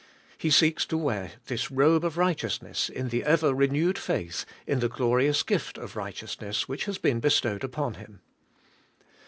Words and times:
He 0.35 0.49
seeks 0.49 0.83
to 0.87 0.97
wear 0.97 1.33
this 1.45 1.69
robe 1.69 2.03
of 2.03 2.17
righteousness 2.17 2.89
in 2.89 3.09
the 3.09 3.23
ever 3.23 3.53
renewed 3.53 3.99
faith 3.99 4.45
in 4.65 4.79
the 4.79 4.89
glorious 4.89 5.43
gift 5.43 5.77
of 5.77 5.95
righteousness 5.95 6.67
which 6.67 6.85
has 6.85 6.97
been 6.97 7.19
bestowed 7.19 7.63
upon 7.63 7.93
him. 7.93 8.19